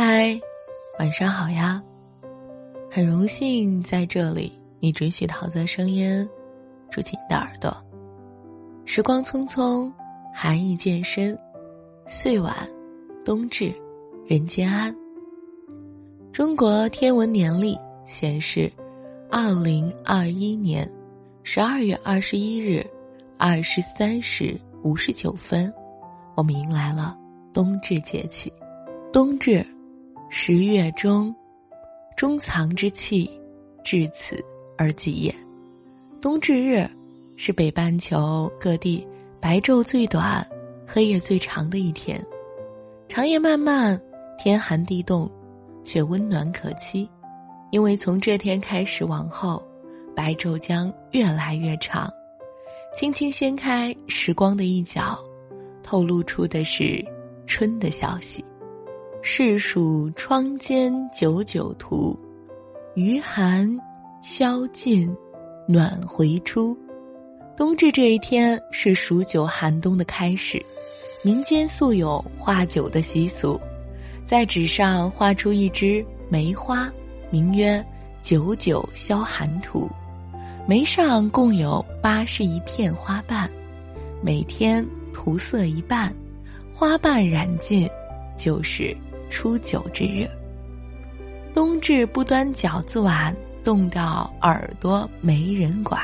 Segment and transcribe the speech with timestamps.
[0.00, 0.40] 嗨，
[1.00, 1.82] 晚上好呀！
[2.88, 6.24] 很荣幸在这里，你准许桃子声音
[6.88, 7.76] 住进你的耳朵。
[8.84, 9.92] 时光匆匆，
[10.32, 11.36] 寒意渐深，
[12.06, 12.54] 岁晚，
[13.24, 13.74] 冬至，
[14.24, 14.94] 人间安。
[16.30, 17.76] 中国天文年历
[18.06, 18.72] 显示，
[19.28, 20.88] 二零二一年
[21.42, 22.86] 十二月二十一日
[23.36, 25.74] 二十三时五十九分，
[26.36, 27.18] 我们迎来了
[27.52, 28.52] 冬至节气。
[29.12, 29.66] 冬至。
[30.30, 31.34] 十月中，
[32.14, 33.28] 中藏之气，
[33.82, 34.42] 至此
[34.76, 35.34] 而极也。
[36.20, 36.86] 冬至日
[37.38, 39.06] 是北半球各地
[39.40, 40.46] 白昼最短、
[40.86, 42.22] 黑夜最长的一天。
[43.08, 44.00] 长夜漫漫，
[44.38, 45.30] 天寒地冻，
[45.82, 47.08] 却温暖可期，
[47.70, 49.62] 因为从这天开始往后，
[50.14, 52.12] 白昼将越来越长。
[52.94, 55.18] 轻轻掀开时光的一角，
[55.82, 57.02] 透露出的是
[57.46, 58.44] 春的消息。
[59.30, 62.18] 世数窗间九九图，
[62.94, 63.68] 余寒
[64.22, 65.14] 消尽，
[65.68, 66.74] 暖回初。
[67.54, 70.64] 冬至这一天是数九寒冬的开始，
[71.22, 73.60] 民间素有画九的习俗，
[74.24, 76.90] 在纸上画出一枝梅花，
[77.30, 77.84] 名曰
[78.22, 79.90] “九九消寒图”。
[80.66, 83.48] 梅上共有八十一片花瓣，
[84.22, 86.10] 每天涂色一半，
[86.72, 87.86] 花瓣染尽，
[88.34, 88.96] 就是。
[89.30, 90.28] 初九之日，
[91.54, 96.00] 冬至不端饺子碗，冻到耳朵没人管。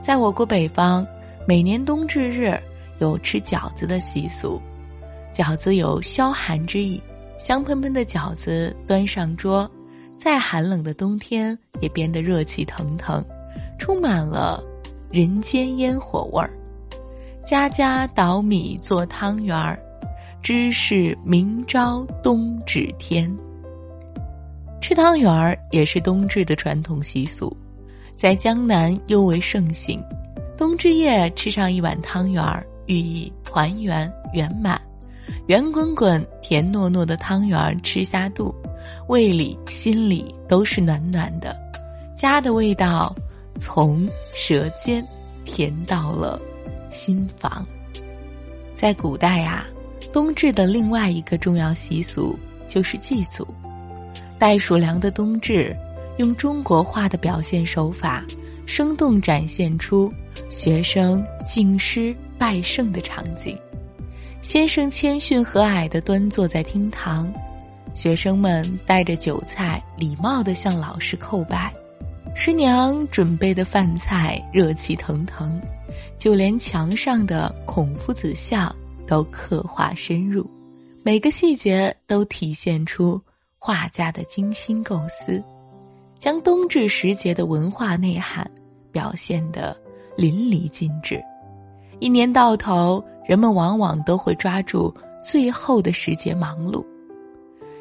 [0.00, 1.06] 在我国北方，
[1.46, 2.58] 每年冬至日
[2.98, 4.60] 有吃饺子的习俗，
[5.32, 7.00] 饺子有消寒之意，
[7.38, 9.70] 香喷喷的饺子端上桌，
[10.18, 13.24] 再寒冷的冬天也变得热气腾腾，
[13.78, 14.62] 充满了
[15.10, 16.50] 人间烟火味儿。
[17.44, 19.78] 家家捣米做汤圆儿。
[20.44, 23.34] 知是明朝冬至天，
[24.78, 27.50] 吃汤圆儿也是冬至的传统习俗，
[28.14, 29.98] 在江南尤为盛行。
[30.54, 34.78] 冬至夜吃上一碗汤圆儿，寓意团圆圆满。
[35.46, 38.54] 圆滚滚、甜糯糯的汤圆儿吃下肚，
[39.08, 41.56] 胃里心里都是暖暖的，
[42.14, 43.16] 家的味道
[43.58, 45.02] 从舌尖
[45.42, 46.38] 甜到了
[46.90, 47.66] 心房。
[48.74, 49.64] 在古代呀。
[50.14, 52.38] 冬至的另外一个重要习俗
[52.68, 53.44] 就是祭祖。
[54.38, 55.76] 袋鼠粮的冬至，
[56.18, 58.24] 用中国画的表现手法，
[58.64, 60.08] 生动展现出
[60.50, 63.58] 学生敬师拜圣的场景。
[64.40, 67.28] 先生谦逊和蔼地端坐在厅堂，
[67.92, 71.74] 学生们带着酒菜，礼貌地向老师叩拜。
[72.36, 75.60] 师娘准备的饭菜热气腾腾，
[76.16, 78.72] 就连墙上的孔夫子像。
[79.06, 80.48] 都刻画深入，
[81.04, 83.20] 每个细节都体现出
[83.58, 85.42] 画家的精心构思，
[86.18, 88.50] 将冬至时节的文化内涵
[88.90, 89.76] 表现得
[90.16, 91.22] 淋漓尽致。
[92.00, 96.84] 一年到头，人们往往都会抓住最后的时节忙碌。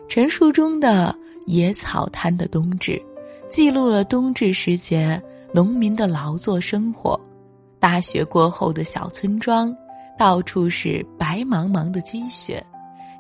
[0.08, 1.16] 陈述中的
[1.48, 3.02] 野草滩的冬至，
[3.50, 5.22] 记录了冬至时节
[5.54, 7.20] 农民的劳作生活。
[7.80, 9.76] 大雪过后的小村庄。
[10.18, 12.63] 到处是白茫茫的积雪，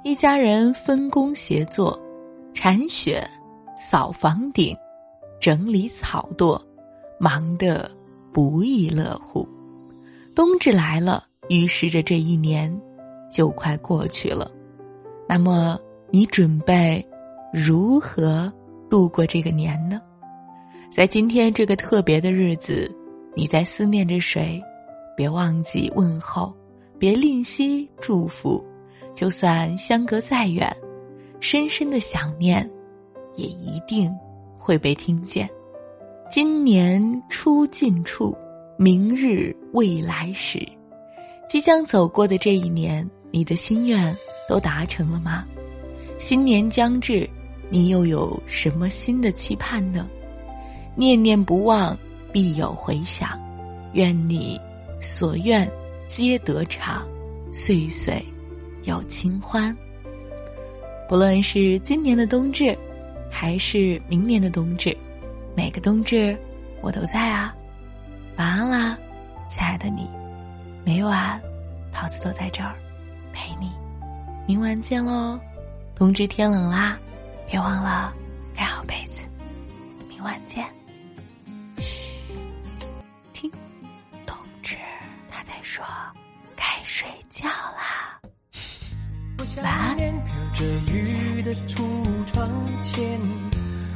[0.03, 1.99] 一家人分工协作，
[2.53, 3.27] 铲雪、
[3.75, 4.75] 扫房顶、
[5.41, 6.61] 整理草垛，
[7.19, 7.89] 忙得
[8.31, 9.47] 不亦乐乎。
[10.35, 12.75] 冬至来了，预示着这一年
[13.31, 14.49] 就快过去了。
[15.27, 15.79] 那么，
[16.11, 17.05] 你准备
[17.51, 18.51] 如何
[18.89, 20.01] 度过这个年呢？
[20.91, 22.89] 在今天这个特别的日子，
[23.35, 24.61] 你在思念着谁？
[25.17, 26.53] 别忘记问候。
[27.03, 28.63] 别吝惜祝福，
[29.13, 30.73] 就算相隔再远，
[31.41, 32.65] 深深的想念，
[33.35, 34.09] 也一定
[34.57, 35.49] 会被听见。
[36.31, 38.33] 今年初尽处，
[38.77, 40.65] 明日未来时，
[41.45, 44.15] 即将走过的这一年，你的心愿
[44.47, 45.45] 都达成了吗？
[46.17, 47.29] 新年将至，
[47.69, 50.07] 你又有什么新的期盼呢？
[50.95, 51.97] 念念不忘，
[52.31, 53.37] 必有回响。
[53.91, 54.57] 愿你
[55.01, 55.69] 所愿。
[56.07, 57.07] 皆得偿，
[57.51, 58.23] 岁岁
[58.83, 59.75] 有清欢。
[61.09, 62.77] 不论是今年的冬至，
[63.29, 64.95] 还是明年的冬至，
[65.55, 66.37] 每个冬至
[66.81, 67.53] 我都在啊！
[68.37, 68.97] 晚安啦，
[69.47, 70.07] 亲爱的你。
[70.85, 71.39] 每晚
[71.91, 72.75] 桃子都在这儿
[73.31, 73.71] 陪你。
[74.45, 75.39] 明晚见喽！
[75.95, 76.99] 冬至天冷啦，
[77.49, 78.13] 别忘了
[78.55, 79.25] 盖好被子。
[80.09, 80.65] 明晚见。
[86.83, 88.19] 睡觉啦，
[89.63, 89.97] 晚安。
[90.91, 91.83] 月出
[92.27, 92.49] 窗
[92.81, 93.19] 前，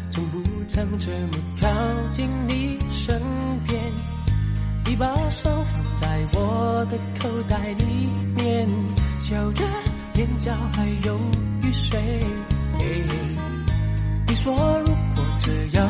[0.10, 1.68] 从不曾这么靠
[2.12, 3.22] 近你身
[3.68, 3.84] 边，
[4.86, 8.68] 你把手放在我的口袋里面，
[9.19, 9.63] 笑着
[10.16, 11.18] 眼角还有
[11.62, 12.00] 雨水。
[14.28, 15.88] 你说如果这样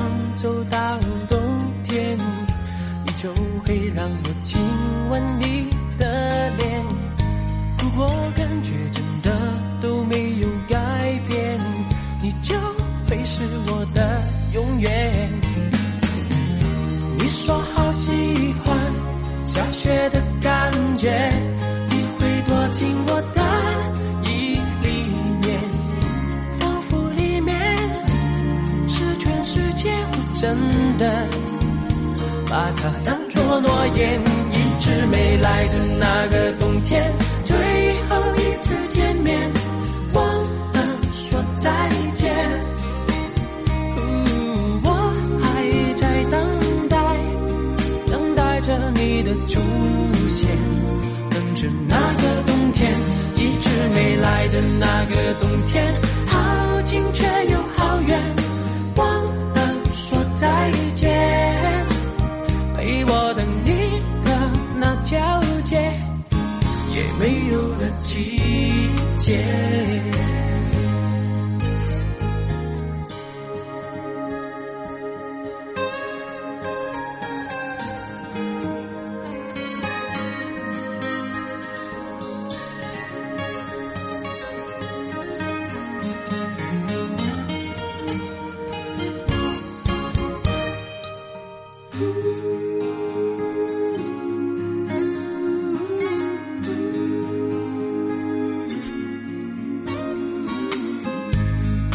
[12.27, 12.53] 你就
[13.07, 14.21] 会是我的
[14.51, 15.31] 永远。
[17.17, 18.11] 你说好喜
[18.65, 18.77] 欢
[19.45, 21.09] 下雪的感觉，
[21.89, 23.41] 你会躲进我的
[24.29, 24.89] 衣里
[25.41, 25.57] 面，
[26.59, 27.55] 仿佛里面
[28.89, 30.57] 是全世界，我真
[30.97, 31.27] 的
[32.49, 34.21] 把它当作诺言，
[34.51, 37.09] 一直没来的那个冬天。
[37.45, 37.55] 最
[38.09, 39.49] 后一次见面，
[49.27, 49.96] 的出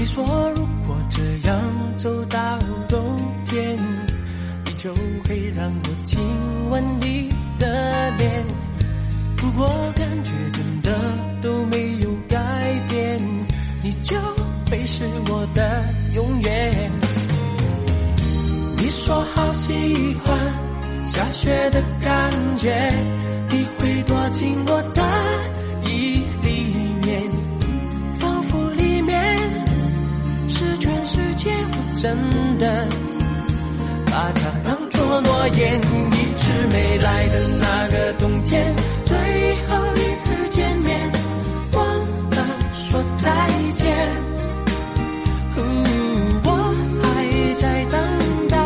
[0.02, 0.24] 你说
[0.56, 1.62] 如果这样
[1.96, 2.58] 走到
[2.88, 3.78] 冬天，
[4.64, 6.18] 你就会让我亲
[6.70, 8.44] 吻你的脸。
[9.40, 9.64] 如果
[9.94, 10.90] 感觉真的
[11.40, 12.36] 都没有改
[12.88, 13.20] 变，
[13.84, 14.16] 你就
[14.68, 15.84] 会是我的
[16.14, 16.90] 永远。
[18.78, 20.36] 你说好喜欢
[21.06, 22.92] 下雪的感觉，
[23.50, 25.02] 你会躲进我的
[25.88, 26.24] 衣
[32.02, 32.18] 真
[32.58, 32.66] 的
[34.06, 39.16] 把它当作诺言，一直没来的那个冬天，最
[39.68, 41.12] 后一次见面，
[41.70, 41.86] 忘
[42.30, 42.38] 了
[42.74, 43.30] 说再
[43.74, 43.86] 见。
[46.42, 47.94] 我还在等
[48.48, 48.56] 待，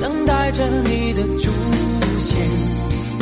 [0.00, 1.52] 等待着你的出
[2.18, 2.40] 现，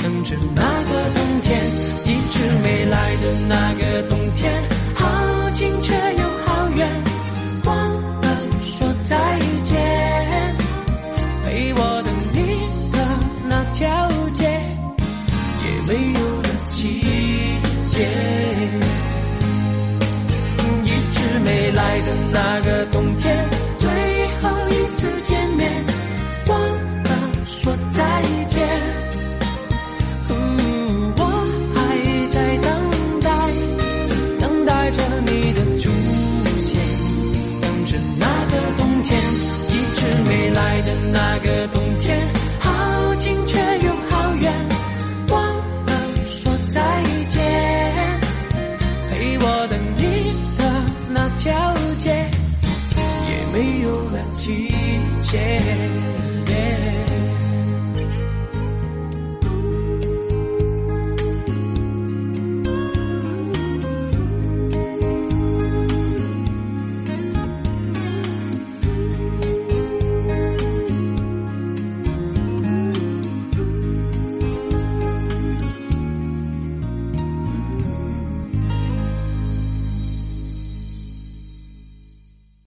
[0.05, 1.59] 等着那个冬天，
[2.07, 4.63] 一直没来的那个冬天，
[15.91, 17.01] 没有的季
[17.87, 18.07] 节。
[20.85, 23.37] 一直没来的那个冬天，
[55.31, 56.20] share.